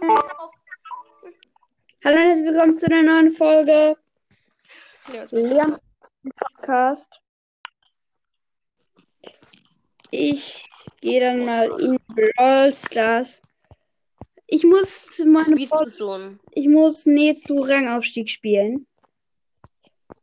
Hallo 0.00 0.14
und 2.04 2.16
herzlich 2.16 2.46
willkommen 2.46 2.76
zu 2.76 2.86
einer 2.86 3.02
neuen 3.02 3.34
Folge 3.34 3.96
Ja, 5.12 5.26
Leon 5.30 5.76
Podcast. 6.36 7.20
Ich 10.10 10.68
gehe 11.00 11.20
dann 11.20 11.44
mal 11.44 11.68
in 11.80 11.98
Brawl 12.14 12.72
Stars. 12.72 13.42
Ich 14.46 14.62
muss 14.62 15.20
meine 15.26 15.90
schon? 15.90 16.38
ich 16.52 16.68
muss 16.68 17.06
nee 17.06 17.34
zu 17.34 17.60
Rangaufstieg 17.60 18.30
spielen. 18.30 18.86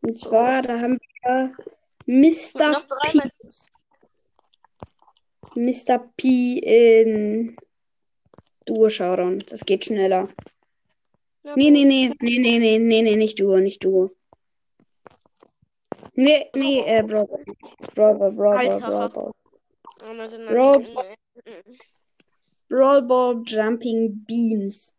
Und 0.02 0.20
zwar, 0.20 0.62
da 0.62 0.80
haben 0.80 1.00
wir 1.24 1.54
Mr. 2.06 2.82
P. 3.02 3.20
Mr. 5.56 6.00
P 6.16 6.60
in 6.60 7.58
Duo 8.66 8.90
Showdown. 8.90 9.44
Das 9.50 9.66
geht 9.66 9.86
schneller. 9.86 10.28
Ja, 11.44 11.54
Nee, 11.56 11.70
nee, 11.72 11.86
nee, 11.86 12.12
nee, 12.20 12.40
nee, 12.40 12.60
nee, 12.60 12.80
nee, 12.80 13.02
nee, 13.02 13.16
nicht 13.16 13.40
Duo, 13.40 13.58
nicht 13.60 13.84
Duo. 13.84 14.12
Nee, 16.14 16.50
nee, 16.56 16.82
äh, 16.86 17.04
Brawl, 17.04 17.28
Brawl, 17.94 18.16
Ball, 18.18 18.32
Brawl, 18.32 18.56
Ball, 18.56 18.70
Alter. 18.70 18.88
Brawl, 18.88 19.10
Ball. 19.10 19.32
Oh, 20.04 20.14
nein, 20.14 20.30
nein, 20.32 20.48
Bro. 20.48 20.72
nein, 20.80 20.94
nein, 20.94 21.54
nein. 21.66 21.78
Brawl 22.70 23.02
Ball 23.04 23.44
Jumping 23.46 24.26
Beans. 24.26 24.96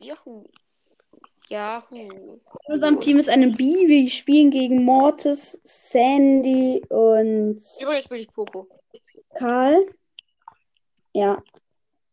Juhu. 0.00 0.44
Yahoo. 1.52 2.40
In 2.66 2.74
unserem 2.74 2.98
Team 2.98 3.18
ist 3.18 3.28
eine 3.28 3.48
B. 3.50 3.64
Wir 3.64 4.08
spielen 4.08 4.50
gegen 4.50 4.84
Mortis, 4.84 5.60
Sandy 5.64 6.82
und 6.88 7.60
Übrigens 7.80 8.04
spiele 8.04 8.20
ich 8.20 8.32
Poco. 8.32 8.68
Karl. 9.34 9.86
Ja. 11.12 11.42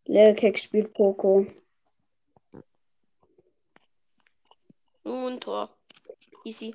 Lelkek 0.10 0.58
spielt 0.58 0.92
Poco. 0.92 1.46
Und 5.04 5.42
Tor. 5.42 5.70
Easy. 6.44 6.74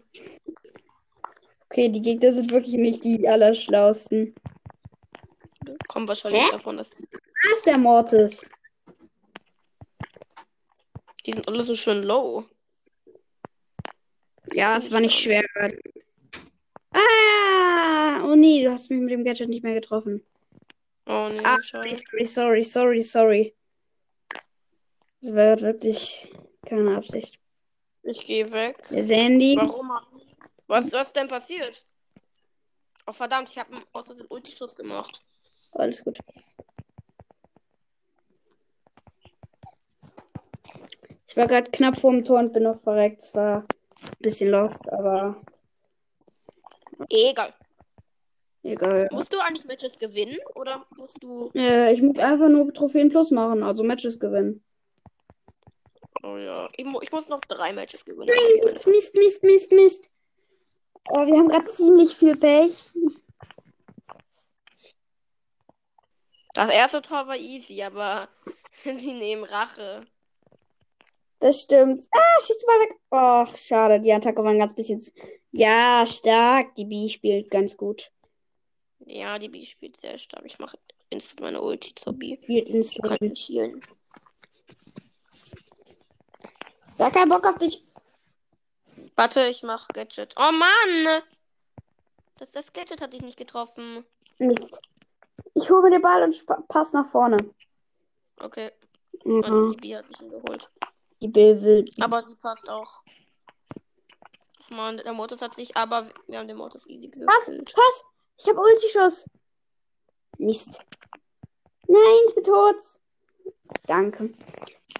Okay, 1.68 1.88
die 1.88 2.00
Gegner 2.00 2.32
sind 2.32 2.52
wirklich 2.52 2.74
nicht 2.74 3.02
die 3.02 3.28
allerschlausten. 3.28 4.36
Kommt 5.88 6.08
wahrscheinlich 6.08 6.42
Hä? 6.42 6.52
davon, 6.52 6.77
dass 6.77 6.90
Da 6.90 7.52
ist 7.52 7.66
der 7.66 7.78
Mortis. 7.78 8.48
die 11.27 11.32
sind 11.32 11.48
alle 11.48 11.64
so 11.64 11.74
schön 11.74 12.05
low. 12.05 12.44
Ja, 14.52 14.77
es 14.77 14.92
war 14.92 15.00
nicht 15.00 15.18
schwer. 15.18 15.42
Ah! 16.92 18.22
Oh 18.24 18.36
nee, 18.36 18.62
du 18.62 18.70
hast 18.70 18.90
mich 18.90 19.00
mit 19.00 19.10
dem 19.10 19.24
Gadget 19.24 19.48
nicht 19.48 19.64
mehr 19.64 19.74
getroffen. 19.74 20.24
Oh 21.06 21.28
nee, 21.28 21.41
Ah, 21.44 21.58
sorry, 21.62 21.94
sorry, 22.27 22.64
sorry, 22.64 23.02
sorry. 23.02 23.55
Das 25.20 25.34
war 25.34 25.61
wirklich 25.61 26.28
keine 26.66 26.96
Absicht. 26.96 27.38
Ich 28.02 28.24
gehe 28.27 28.50
weg. 28.50 28.77
Sandy. 28.91 29.56
Warum? 29.56 29.91
Was, 30.66 30.92
was 30.92 31.12
denn 31.12 31.28
passiert? 31.28 31.83
Oh 33.06 33.12
verdammt, 33.12 33.50
ich 33.50 33.58
habe 33.58 33.74
einen 33.74 33.84
aus 33.92 34.06
Versehen 34.06 34.27
Ulti-Schuss 34.28 34.74
gemacht. 34.74 35.20
Alles 35.72 36.02
gut. 36.05 36.19
Ich 41.27 41.36
war 41.36 41.46
gerade 41.46 41.70
knapp 41.70 41.98
vor 41.98 42.12
dem 42.12 42.24
Tor 42.24 42.39
und 42.39 42.52
bin 42.52 42.62
noch 42.62 42.80
verreckt. 42.80 43.20
Es 43.20 43.34
war 43.34 43.58
ein 43.61 43.66
bisschen 44.20 44.50
lost, 44.50 44.91
aber 44.91 45.34
Egal. 47.11 47.52
Egal. 48.64 49.08
Musst 49.12 49.32
du 49.32 49.38
eigentlich 49.38 49.64
Matches 49.64 49.98
gewinnen 49.98 50.38
oder 50.54 50.84
musst 50.96 51.22
du. 51.22 51.50
Äh, 51.54 51.92
ich 51.92 52.02
muss 52.02 52.18
einfach 52.18 52.48
nur 52.48 52.72
Trophäen 52.72 53.10
plus 53.10 53.30
machen, 53.30 53.62
also 53.62 53.84
Matches 53.84 54.18
gewinnen. 54.18 54.64
Oh 56.22 56.36
ja. 56.36 56.68
Ich, 56.76 56.84
mu 56.84 57.00
ich 57.02 57.12
muss 57.12 57.28
noch 57.28 57.40
drei 57.40 57.72
Matches 57.72 58.04
gewinnen. 58.04 58.34
Mist, 58.62 58.86
Mist, 58.86 59.14
Mist, 59.14 59.44
Mist, 59.44 59.72
Mist. 59.72 60.10
Oh, 61.10 61.26
wir 61.26 61.38
haben 61.38 61.48
gerade 61.48 61.66
ziemlich 61.66 62.14
viel 62.14 62.36
Pech. 62.36 62.92
Das 66.55 66.72
erste 66.72 67.02
Tor 67.02 67.27
war 67.27 67.36
easy, 67.36 67.83
aber 67.83 68.28
sie 68.84 69.12
nehmen 69.12 69.44
Rache. 69.44 70.06
Das 71.40 71.60
stimmt. 71.60 72.08
Ah, 72.12 72.40
schießt 72.40 72.66
mal 72.66 72.80
weg. 72.80 72.96
Ach, 73.10 73.56
schade. 73.56 74.00
Die 74.00 74.12
Attacke 74.12 74.42
war 74.42 74.50
ein 74.50 74.58
ganz 74.58 74.74
bisschen 74.74 75.00
zu. 75.00 75.10
Ja, 75.50 76.06
stark. 76.06 76.74
Die 76.77 76.86
B 76.86 77.08
spielt 77.08 77.50
ganz 77.50 77.77
gut. 77.77 78.10
Ja, 79.06 79.38
die 79.38 79.48
B 79.48 79.64
spielt 79.66 80.00
sehr 80.00 80.18
stark. 80.18 80.44
Ich 80.44 80.58
mache 80.58 80.78
instant 81.10 81.40
meine 81.40 81.60
Ulti 81.60 81.94
zur 81.94 82.14
B. 82.14 82.38
Spielt 82.42 82.68
ins 82.68 82.96
Kann 83.02 83.18
nicht 83.20 83.48
healen. 83.48 83.82
Gar 86.98 87.10
keinen 87.10 87.28
Bock 87.28 87.46
auf 87.46 87.56
dich. 87.56 87.80
Warte, 89.16 89.46
ich 89.46 89.62
mach 89.62 89.88
Gadget. 89.88 90.34
Oh 90.38 90.52
Mann! 90.52 91.22
Das, 92.38 92.50
das 92.52 92.72
Gadget 92.72 93.00
hat 93.00 93.12
dich 93.12 93.22
nicht 93.22 93.36
getroffen. 93.36 94.04
Mist. 94.38 94.80
Ich 95.54 95.70
hole 95.70 95.82
mir 95.82 95.90
den 95.90 96.02
Ball 96.02 96.22
und 96.22 96.68
pass 96.68 96.92
nach 96.92 97.06
vorne. 97.06 97.36
Okay. 98.38 98.72
Mhm. 99.24 99.44
Und 99.44 99.70
die 99.72 99.76
B 99.76 99.96
hat 99.96 100.06
sich 100.08 100.20
ihn 100.20 100.30
geholt. 100.30 100.70
Die 101.22 101.28
Bill 101.28 101.62
will. 101.62 101.90
Aber 102.00 102.22
sie 102.24 102.34
passt 102.36 102.68
auch. 102.68 103.02
Mann, 104.70 104.96
der 104.96 105.12
Modus 105.12 105.40
hat 105.40 105.54
sich, 105.54 105.76
aber 105.76 106.08
wir 106.26 106.38
haben 106.38 106.48
den 106.48 106.56
Modus 106.56 106.86
easy 106.88 107.08
Pass, 107.08 107.46
gekillt. 107.46 107.72
pass. 107.72 108.04
Ich 108.39 108.48
habe 108.48 108.61
Ultischuss. 108.61 109.28
Mist. 110.39 110.84
Nein, 111.86 112.00
ich 112.28 112.34
bin 112.34 112.45
tot. 112.45 112.77
Danke. 113.86 114.30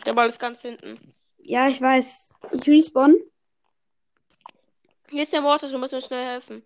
Der 0.07 0.13
Ball 0.13 0.29
ist 0.29 0.39
ganz 0.39 0.61
hinten. 0.63 1.15
Ja, 1.39 1.69
ich 1.69 1.81
weiß. 1.81 2.35
Ich 2.53 2.69
respawn. 2.69 3.19
Hier 5.11 5.23
ist 5.23 5.33
der 5.33 5.43
Mortis, 5.43 5.71
du 5.71 5.79
musst 5.79 5.93
mir 5.93 6.01
schnell 6.01 6.25
helfen. 6.25 6.65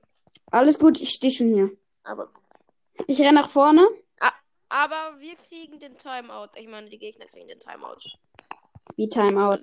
Alles 0.51 0.79
gut, 0.79 1.01
ich 1.01 1.11
stehe 1.11 1.33
schon 1.33 1.49
hier. 1.49 1.71
Aber, 2.05 2.31
Ich 3.07 3.21
renne 3.21 3.35
nach 3.35 3.49
vorne. 3.49 3.87
aber 4.71 5.19
wir 5.19 5.37
kriegen 5.37 5.79
den 5.79 5.97
Timeout. 5.99 6.51
Ich 6.57 6.69
meine, 6.69 6.89
die 6.89 6.99
Gegner 6.99 7.27
kriegen 7.27 7.49
den 7.49 7.59
Timeout. 7.59 8.01
Wie 8.97 9.09
Timeout. 9.09 9.61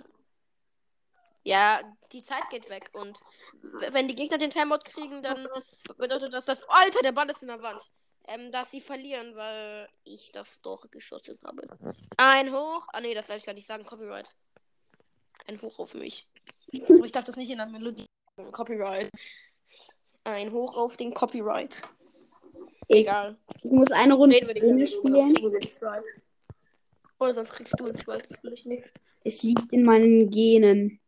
Ja, 1.45 1.79
die 2.11 2.23
Zeit 2.23 2.50
geht 2.50 2.72
weg 2.72 2.89
und 2.94 3.19
wenn 3.91 4.07
die 4.07 4.16
Gegner 4.16 4.39
den 4.39 4.50
Timeout 4.50 4.79
kriegen, 4.83 5.22
dann 5.22 5.47
bedeutet 5.95 6.33
das, 6.33 6.45
dass. 6.45 6.63
Alter, 6.67 7.03
der 7.03 7.11
Ball 7.11 7.29
ist 7.29 7.44
in 7.44 7.50
der 7.50 7.61
Wand. 7.61 7.91
Ähm, 8.28 8.51
dass 8.51 8.72
sie 8.72 8.81
verlieren, 8.81 9.35
weil 9.35 9.88
ich 10.03 10.31
das 10.31 10.59
doch 10.61 10.89
geschossen 10.89 11.38
habe. 11.44 11.67
Ein 12.17 12.51
Hoch. 12.51 12.88
Ah, 12.91 13.00
nee, 13.00 13.13
das 13.13 13.28
darf 13.28 13.38
ich 13.38 13.45
gar 13.45 13.53
nicht 13.53 13.67
sagen. 13.67 13.85
Copyright. 13.85 14.28
Ein 15.45 15.61
Hoch 15.61 15.78
auf 15.79 15.94
mich. 15.94 16.28
Ich 16.72 17.11
darf 17.11 17.23
das 17.23 17.35
nicht 17.35 17.51
in 17.51 17.57
der 17.57 17.67
Melodie 17.67 18.07
sagen. 18.35 18.51
Copyright. 18.51 19.11
Ein 20.23 20.51
Hoch 20.51 20.75
auf 20.75 20.97
den 20.97 21.13
Copyright. 21.13 21.84
Egal. 22.88 23.38
Ich 23.61 23.72
muss 23.72 23.91
eine 23.91 24.16
Runde 24.16 24.39
sonst 24.39 24.94
spielen. 24.94 25.35
Oder 27.19 27.34
sonst 27.34 27.53
kriegst 27.53 27.79
du 27.79 27.85
einen 27.85 27.97
Strike, 27.97 28.28
das 28.28 28.44
will 28.44 28.53
ich 28.53 28.66
nicht. 28.66 28.91
Es 29.23 29.44
liegt 29.44 29.72
in 29.72 29.84
meinen 29.84 30.31
Genen. 30.31 31.00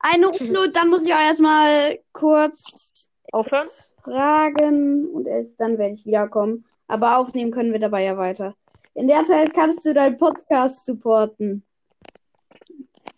Eine 0.00 0.28
Runde, 0.28 0.60
und 0.62 0.76
dann 0.76 0.88
muss 0.88 1.04
ich 1.04 1.12
auch 1.12 1.20
erstmal 1.20 1.98
kurz 2.12 3.10
Aufhören? 3.32 3.68
fragen 4.02 5.06
und 5.08 5.26
erst 5.26 5.60
dann 5.60 5.76
werde 5.78 5.94
ich 5.94 6.06
wiederkommen. 6.06 6.64
Aber 6.88 7.18
aufnehmen 7.18 7.50
können 7.52 7.72
wir 7.72 7.80
dabei 7.80 8.04
ja 8.04 8.16
weiter. 8.16 8.56
In 8.94 9.06
der 9.08 9.24
Zeit 9.24 9.54
kannst 9.54 9.84
du 9.86 9.94
deinen 9.94 10.16
Podcast 10.16 10.84
supporten. 10.86 11.64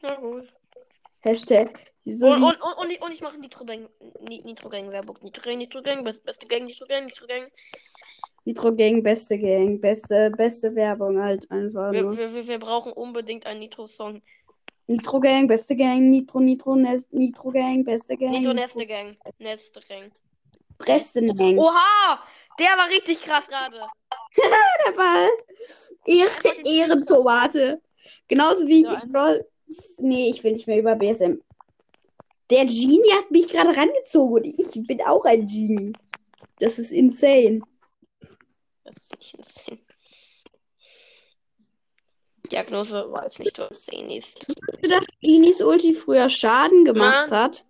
Na 0.03 0.15
gut. 0.17 0.53
Hashtag. 1.21 1.79
So 2.05 2.33
Und, 2.33 2.43
und, 2.43 2.61
und, 2.61 2.79
und, 2.79 2.91
ich- 2.91 3.01
und 3.01 3.13
ich 3.13 3.21
mache 3.21 3.39
Nitro-Gang, 3.39 3.89
Ni- 4.29 4.43
Nitro-Gang-Werbung. 4.45 5.19
Nitro-Gang, 5.23 5.59
Nitro-Gang, 5.59 6.03
best, 6.05 6.25
beste 6.25 6.47
Gang, 6.47 6.65
Nitro-Gang, 6.65 7.07
Nitro-Gang. 7.07 7.47
Nitro 8.45 8.75
Gang, 8.75 9.03
beste 9.05 9.39
Gang, 9.39 9.81
beste, 9.81 10.33
beste 10.37 10.75
Werbung 10.75 11.23
halt 11.23 11.49
einfach 11.53 11.93
wir, 11.93 12.17
wir, 12.17 12.47
wir 12.49 12.59
brauchen 12.59 12.93
unbedingt 12.93 13.47
einen 13.47 13.61
Nitro-Song. 13.61 14.21
Nitro 14.87 15.21
Gang, 15.21 15.47
beste 15.47 15.77
Gang, 15.77 16.11
Nitro, 16.11 16.41
Nitro, 16.41 16.75
Nest, 16.75 17.13
Nitro 17.13 17.51
Gang, 17.51 17.85
beste 17.85 18.17
Gang. 18.17 18.33
Nitro 18.33 18.53
Neste 18.53 18.87
Gang. 18.87 19.17
Neste 19.39 19.81
Gang. 19.81 20.11
Pressen 20.79 21.37
Gang. 21.37 21.59
Oha! 21.59 22.23
Der 22.59 22.77
war 22.77 22.89
richtig 22.89 23.23
krass 23.23 23.47
gerade. 23.47 23.79
der 24.37 24.93
Ball. 24.93 25.29
Ehre, 26.07 26.31
Ehrentomate. 26.65 27.81
Genauso 28.29 28.67
wie 28.67 28.83
ich 28.83 28.91
in 28.91 29.13
Brawl. 29.13 29.47
Nee, 30.01 30.31
ich 30.31 30.45
will 30.45 30.53
nicht 30.53 30.67
mehr 30.67 30.79
über 30.79 30.97
BSM. 30.97 31.41
Der 32.51 32.67
Genie 32.67 33.13
hat 33.13 33.31
mich 33.31 33.49
gerade 33.49 33.75
rangezogen 33.75 34.35
und 34.35 34.45
ich 34.47 34.87
bin 34.87 35.01
auch 35.03 35.25
ein 35.25 35.47
Genie. 35.47 35.93
Das 36.59 36.79
ist 36.79 36.93
insane. 36.93 37.63
Das 38.85 38.97
ist 38.97 39.17
nicht 39.17 39.35
insane. 39.35 39.79
Diagnose 42.53 43.11
weiß 43.13 43.39
nicht, 43.41 43.59
was 43.59 43.89
insane 43.89 44.17
ist. 44.17 44.47
Ich 44.49 44.49
hab 44.49 44.83
gedacht, 44.83 45.07
Genies 45.21 45.61
Ulti 45.63 45.95
früher 45.95 46.29
Schaden 46.29 46.85
gemacht 46.85 47.31
Mann. 47.31 47.39
hat. 47.41 47.65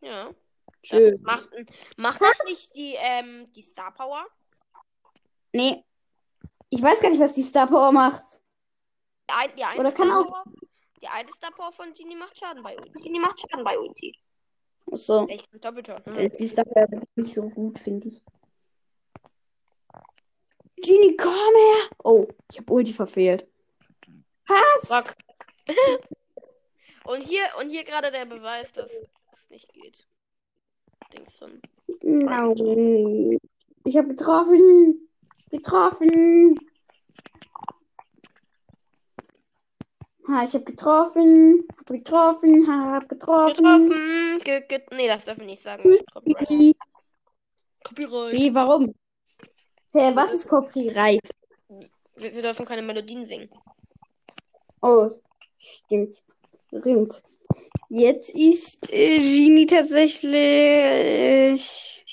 Ja. 0.00 0.30
Das 0.82 0.88
Schön. 0.88 1.20
macht, 1.22 1.50
macht 1.96 2.22
das 2.22 2.38
nicht 2.46 2.74
die, 2.74 2.94
ähm, 2.98 3.50
die 3.52 3.62
Star 3.62 3.92
Power? 3.92 4.24
Nee. 5.52 5.84
Ich 6.70 6.80
weiß 6.82 7.00
gar 7.02 7.10
nicht, 7.10 7.20
was 7.20 7.34
die 7.34 7.42
Star 7.42 7.66
Power 7.66 7.92
macht. 7.92 8.22
Die, 9.28 9.34
ein, 9.34 9.50
die, 9.74 9.78
Oder 9.80 9.92
kann 9.92 10.08
Star 10.08 10.20
auch- 10.20 10.26
Power, 10.26 10.44
die 11.02 11.08
eine 11.08 11.32
Star 11.34 11.50
Power 11.52 11.72
von 11.72 11.92
Genie 11.92 12.16
macht 12.16 12.38
Schaden 12.38 12.62
bei 12.62 12.76
Ulti. 12.78 13.00
Die 13.12 13.18
macht 13.20 13.40
Schaden 13.40 13.64
bei 13.64 13.78
Ulti. 13.78 14.16
Achso. 14.90 15.26
Echt 15.28 15.52
mit 15.52 15.64
Doppelton. 15.64 15.96
Äh, 16.16 16.30
Die 16.30 16.44
ist 16.44 16.56
dafür 16.58 16.88
nicht 17.14 17.34
so 17.34 17.48
gut, 17.48 17.78
finde 17.78 18.08
ich. 18.08 18.22
Genie, 20.82 21.16
komm 21.16 21.54
her! 21.54 21.90
Oh, 22.04 22.26
ich 22.50 22.58
habe 22.58 22.72
Ulti 22.72 22.92
verfehlt. 22.92 23.46
Was? 24.46 25.04
Und 27.04 27.22
hier, 27.22 27.44
und 27.58 27.70
hier 27.70 27.84
gerade 27.84 28.10
der 28.10 28.24
Beweis, 28.24 28.72
dass 28.72 28.90
es 28.90 29.50
nicht 29.50 29.72
geht. 29.72 30.06
Dingson. 31.12 31.60
Nein. 32.02 33.38
Ich 33.84 33.96
habe 33.96 34.08
getroffen. 34.08 35.08
Getroffen. 35.50 36.60
Ha, 40.28 40.44
ich 40.44 40.54
habe 40.54 40.64
getroffen. 40.64 41.66
Hab 41.76 41.86
getroffen. 41.86 42.68
Hab 42.68 43.08
getroffen. 43.08 43.56
Getroffen. 43.56 44.40
Ge 44.44 44.60
ge 44.68 44.82
nee, 44.92 45.08
das 45.08 45.24
dürfen 45.24 45.40
wir 45.40 45.46
nicht 45.46 45.62
sagen. 45.62 45.82
Copyright. 46.12 46.50
Wie? 46.50 46.76
Copyright. 47.82 48.32
Wie? 48.34 48.54
Warum? 48.54 48.94
Hä, 49.92 50.14
was 50.14 50.32
ist 50.34 50.48
Copyright? 50.48 51.34
Wir, 52.14 52.32
wir 52.32 52.42
dürfen 52.42 52.64
keine 52.64 52.82
Melodien 52.82 53.26
singen. 53.26 53.50
Oh, 54.82 55.10
stimmt. 55.58 56.22
Stimmt. 56.68 57.20
Jetzt 57.88 58.36
ist 58.36 58.92
äh, 58.92 59.18
Genie 59.18 59.66
tatsächlich. 59.66 60.30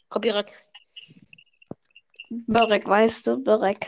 Copyright. 0.09 0.51
Börek, 2.29 2.87
weißt 2.87 3.27
du? 3.27 3.37
Börek. 3.37 3.87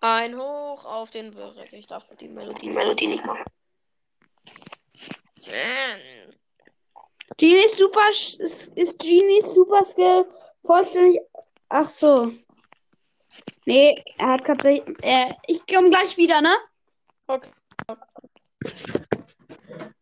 Ein 0.00 0.36
Hoch 0.38 0.84
auf 0.84 1.10
den 1.10 1.32
Börek. 1.34 1.72
Ich 1.72 1.88
darf 1.88 2.06
die 2.20 2.28
Melodie 2.28 2.60
Die 2.60 2.70
Melodie 2.70 3.08
nicht 3.08 3.26
machen. 3.26 3.42
Man. 5.46 6.00
Genie 7.36 7.64
ist 7.64 7.76
super. 7.76 8.08
ist 8.10 8.98
Genie 9.00 9.42
Super 9.42 9.82
Skill 9.84 10.26
vollständig. 10.64 11.20
Ach 11.68 11.88
so. 11.88 12.30
Nee, 13.68 14.02
er 14.16 14.28
hat 14.28 14.46
tatsächlich. 14.46 14.96
Äh, 15.02 15.30
ich 15.46 15.66
komme 15.66 15.90
gleich 15.90 16.16
wieder, 16.16 16.40
ne? 16.40 16.56
Okay. 17.26 17.50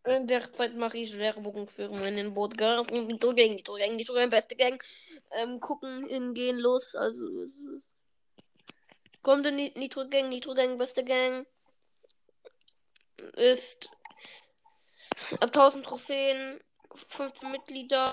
In 0.04 0.28
der 0.28 0.52
Zeit 0.52 0.76
mache 0.76 0.98
ich 0.98 1.18
Werbung 1.18 1.66
für 1.66 1.88
meinen 1.88 2.32
Podcast 2.32 2.92
und 2.92 3.08
Nitro 3.08 3.34
Gang, 3.34 3.56
Nitro 3.56 3.74
Gang, 3.74 3.96
Nitro 3.96 4.14
Gang, 4.14 4.30
beste 4.30 4.54
Gang. 4.54 4.80
Ähm, 5.32 5.58
gucken, 5.58 6.06
hingehen, 6.06 6.58
los. 6.58 6.94
Also. 6.94 7.24
Kommt 9.22 9.44
in 9.46 9.58
die 9.58 9.72
Nitro 9.74 10.06
Gang, 10.08 10.28
Nitro 10.28 10.54
Gang, 10.54 10.78
beste 10.78 11.02
Gang. 11.02 11.44
Ist 13.34 13.90
ab 15.40 15.50
1000 15.52 15.84
Trophäen, 15.84 16.60
15 17.08 17.50
Mitglieder. 17.50 18.12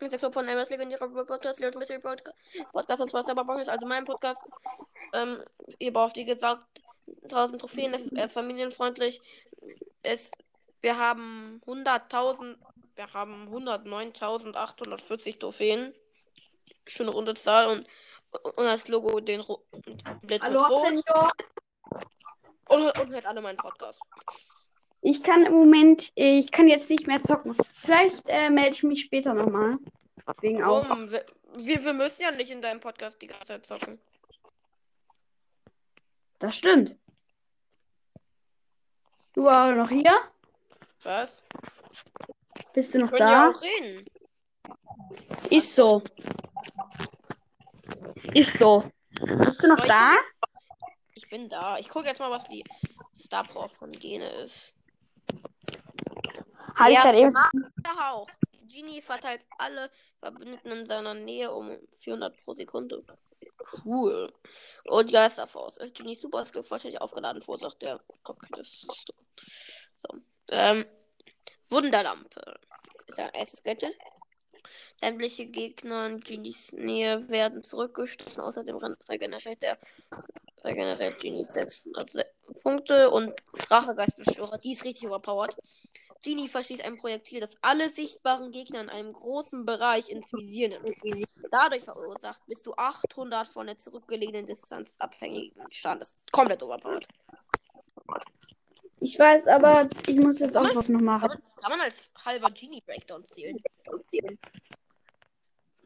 Der 0.00 0.18
Club 0.18 0.32
von 0.32 0.48
MS 0.48 0.70
legendärer 0.70 1.08
Podcast, 1.08 1.60
Leon 1.60 1.74
Mystery 1.76 1.98
Podcast, 1.98 2.34
Podcast 2.72 3.02
und 3.02 3.10
zwar 3.10 3.22
Cyberpunk 3.22 3.60
ist 3.60 3.68
also 3.68 3.86
mein 3.86 4.06
Podcast. 4.06 4.42
Ähm, 5.12 5.42
ihr 5.78 5.92
braucht, 5.92 6.16
wie 6.16 6.24
gesagt, 6.24 6.64
1000 7.24 7.60
Trophäen, 7.60 7.92
es 7.92 8.06
ist 8.06 8.32
familienfreundlich. 8.32 9.20
Es, 10.02 10.30
wir 10.80 10.98
haben 10.98 11.60
100.000, 11.66 12.56
wir 12.96 13.12
haben 13.12 13.46
109.840 13.54 15.38
Trophäen. 15.38 15.94
Schöne 16.86 17.10
runde 17.10 17.34
Zahl 17.34 17.68
und, 17.68 17.86
und 18.56 18.66
als 18.66 18.88
Logo 18.88 19.20
den 19.20 19.40
Ro 19.40 19.62
Blitz 20.22 20.42
mit 20.42 20.54
Rot. 20.54 20.82
Und, 22.68 22.98
und 22.98 23.10
hört 23.10 23.26
alle 23.26 23.42
meinen 23.42 23.58
Podcast. 23.58 24.00
Ich 25.02 25.22
kann 25.22 25.46
im 25.46 25.52
Moment, 25.52 26.12
ich 26.14 26.50
kann 26.50 26.68
jetzt 26.68 26.90
nicht 26.90 27.06
mehr 27.06 27.20
zocken. 27.20 27.54
Vielleicht 27.66 28.28
äh, 28.28 28.50
melde 28.50 28.72
ich 28.72 28.82
mich 28.82 29.02
später 29.02 29.32
nochmal. 29.34 29.78
Wegen 30.40 30.62
auch. 30.62 30.88
Wir, 31.56 31.84
wir, 31.84 31.94
müssen 31.94 32.22
ja 32.22 32.30
nicht 32.30 32.50
in 32.50 32.60
deinem 32.60 32.80
Podcast 32.80 33.20
die 33.22 33.26
ganze 33.26 33.46
Zeit 33.46 33.66
zocken. 33.66 33.98
Das 36.38 36.56
stimmt. 36.56 36.96
Du 39.32 39.48
auch 39.48 39.74
noch 39.74 39.88
hier? 39.88 40.12
Was? 41.02 41.30
Bist 42.74 42.94
du 42.94 43.00
noch 43.00 43.10
Können 43.10 43.20
ja 43.20 43.44
da? 43.44 43.50
auch 43.50 43.62
reden. 43.62 44.06
Ist 45.50 45.74
so. 45.74 46.02
Ist 48.34 48.58
so. 48.58 48.84
Bist 49.10 49.62
du 49.62 49.68
noch 49.68 49.78
ich- 49.78 49.86
da? 49.86 50.16
Ich 51.14 51.28
bin 51.28 51.48
da. 51.48 51.78
Ich 51.78 51.88
gucke 51.88 52.06
jetzt 52.06 52.18
mal, 52.18 52.30
was 52.30 52.48
die 52.48 52.64
Star 53.18 53.44
Power 53.44 53.68
von 53.68 53.92
Gene 53.92 54.28
ist. 54.42 54.74
Habe 56.80 56.90
ich 56.92 56.96
Ja, 56.96 57.02
gerade 57.02 57.18
eben. 57.18 57.34
Hauch. 58.00 58.28
Genie 58.66 59.02
verteilt 59.02 59.42
alle 59.58 59.90
Verbündeten 60.20 60.70
in 60.70 60.84
seiner 60.84 61.14
Nähe 61.14 61.52
um 61.52 61.76
400 61.98 62.36
pro 62.44 62.54
Sekunde. 62.54 63.02
Cool. 63.84 64.32
Und 64.84 65.12
Geisterfaust. 65.12 65.78
Ist 65.78 65.94
Genie 65.96 66.14
Super 66.14 66.44
Skill 66.44 66.62
vollständig 66.62 67.00
aufgeladen, 67.00 67.42
verursacht 67.42 67.82
der 67.82 68.00
Cockpit. 68.22 68.66
So. 68.66 70.14
Ähm, 70.50 70.84
Wunderlampe. 71.68 72.58
Das 72.92 73.02
ist 73.06 73.18
ein 73.18 73.30
erstes 73.34 73.62
Gadget. 73.62 73.96
Sämtliche 75.00 75.46
Gegner 75.46 76.06
in 76.06 76.20
Genies 76.20 76.72
Nähe 76.72 77.28
werden 77.28 77.62
zurückgestoßen. 77.62 78.42
Außerdem 78.42 78.76
regeneriert 79.08 79.62
der 79.62 79.78
regeneriert 80.62 81.20
Genie 81.20 81.44
600 81.44 82.26
Punkte 82.62 83.10
und 83.10 83.32
Drachegeistbeschwörer. 83.54 84.58
Die 84.58 84.72
ist 84.72 84.84
richtig 84.84 85.08
overpowered. 85.08 85.56
Genie 86.22 86.48
verschießt 86.48 86.84
ein 86.84 86.98
Projektil, 86.98 87.40
das 87.40 87.56
alle 87.62 87.88
sichtbaren 87.88 88.50
Gegner 88.50 88.82
in 88.82 88.90
einem 88.90 89.12
großen 89.12 89.64
Bereich 89.64 90.10
ins 90.10 90.32
Visier 90.32 90.68
nimmt. 90.68 90.94
Dadurch 91.50 91.82
verursacht 91.84 92.44
bis 92.46 92.62
zu 92.62 92.76
800 92.76 93.48
von 93.48 93.66
der 93.66 93.78
zurückgelegenen 93.78 94.46
Distanz 94.46 94.96
abhängigen 94.98 95.50
ist 95.70 96.32
komplett 96.32 96.62
overpowered. 96.62 97.06
Ich 99.00 99.18
weiß, 99.18 99.46
aber 99.46 99.88
ich 100.06 100.16
muss 100.16 100.40
jetzt 100.40 100.56
auch 100.56 100.74
was 100.74 100.90
noch 100.90 100.98
Kann 100.98 101.06
machen. 101.06 101.42
kann 101.56 101.70
man 101.70 101.80
als 101.80 101.94
halber 102.22 102.50
Genie 102.50 102.82
Breakdown 102.82 103.24
zählen? 103.30 103.58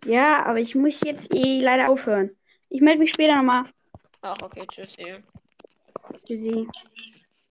Ja, 0.05 0.45
aber 0.45 0.59
ich 0.59 0.75
muss 0.75 1.01
jetzt 1.03 1.33
eh 1.33 1.61
leider 1.61 1.89
aufhören. 1.89 2.37
Ich 2.69 2.81
melde 2.81 2.99
mich 2.99 3.11
später 3.11 3.37
nochmal. 3.37 3.65
Ach, 4.21 4.37
okay, 4.43 4.67
tschüss. 4.67 4.97
ey. 4.99 5.23
Tschüssi. 6.27 6.67